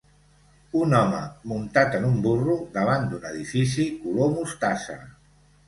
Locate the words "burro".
2.25-2.57